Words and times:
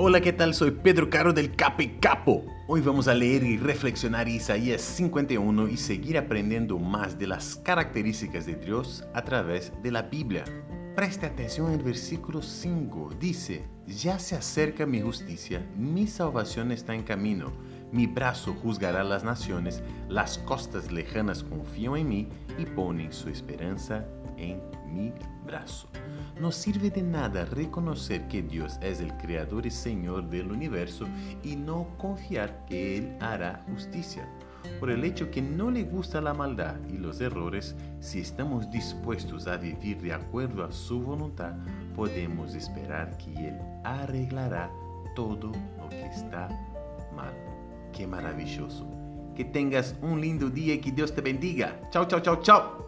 Hola, 0.00 0.20
¿qué 0.20 0.32
tal? 0.32 0.54
Soy 0.54 0.70
Pedro 0.70 1.10
Caro 1.10 1.32
del 1.32 1.56
Cape 1.56 1.98
Capo. 1.98 2.44
Hoy 2.68 2.80
vamos 2.80 3.08
a 3.08 3.14
leer 3.14 3.42
y 3.42 3.56
reflexionar 3.56 4.28
Isaías 4.28 4.80
51 4.80 5.66
y 5.66 5.76
seguir 5.76 6.16
aprendiendo 6.16 6.78
más 6.78 7.18
de 7.18 7.26
las 7.26 7.56
características 7.56 8.46
de 8.46 8.54
Dios 8.54 9.04
a 9.12 9.24
través 9.24 9.72
de 9.82 9.90
la 9.90 10.02
Biblia. 10.02 10.44
Preste 10.94 11.26
atención 11.26 11.72
al 11.72 11.82
versículo 11.82 12.42
5. 12.42 13.10
Dice, 13.18 13.64
ya 13.88 14.20
se 14.20 14.36
acerca 14.36 14.86
mi 14.86 15.00
justicia, 15.00 15.66
mi 15.76 16.06
salvación 16.06 16.70
está 16.70 16.94
en 16.94 17.02
camino. 17.02 17.50
Mi 17.90 18.06
brazo 18.06 18.54
juzgará 18.54 19.02
las 19.02 19.24
naciones, 19.24 19.82
las 20.08 20.38
costas 20.38 20.92
lejanas 20.92 21.42
confían 21.42 21.96
en 21.96 22.08
mí 22.08 22.28
y 22.56 22.66
ponen 22.66 23.12
su 23.12 23.30
esperanza 23.30 24.06
en 24.36 24.60
mi 24.92 25.12
brazo. 25.46 25.88
No 26.40 26.52
sirve 26.52 26.90
de 26.90 27.02
nada 27.02 27.44
reconocer 27.44 28.28
que 28.28 28.42
Dios 28.42 28.78
es 28.82 29.00
el 29.00 29.16
creador 29.16 29.66
y 29.66 29.70
Señor 29.70 30.28
del 30.28 30.50
universo 30.50 31.06
y 31.42 31.56
no 31.56 31.88
confiar 31.98 32.64
que 32.66 32.98
Él 32.98 33.16
hará 33.20 33.64
justicia. 33.70 34.28
Por 34.80 34.90
el 34.90 35.04
hecho 35.04 35.30
que 35.30 35.42
no 35.42 35.70
le 35.70 35.84
gusta 35.84 36.20
la 36.20 36.34
maldad 36.34 36.76
y 36.88 36.98
los 36.98 37.20
errores, 37.20 37.74
si 38.00 38.20
estamos 38.20 38.70
dispuestos 38.70 39.46
a 39.46 39.56
vivir 39.56 40.00
de 40.00 40.12
acuerdo 40.12 40.64
a 40.64 40.70
su 40.70 41.00
voluntad, 41.00 41.54
podemos 41.96 42.54
esperar 42.54 43.16
que 43.18 43.48
Él 43.48 43.58
arreglará 43.84 44.70
todo 45.16 45.50
lo 45.78 45.88
que 45.88 46.06
está 46.06 46.48
mal. 47.14 47.34
Qué 47.92 48.06
maravilloso. 48.06 48.86
Que 49.34 49.44
tengas 49.44 49.96
un 50.02 50.20
lindo 50.20 50.50
día 50.50 50.74
y 50.74 50.78
que 50.78 50.92
Dios 50.92 51.12
te 51.14 51.20
bendiga. 51.20 51.80
Chao, 51.90 52.06
chao, 52.06 52.20
chao, 52.20 52.40
chao. 52.42 52.87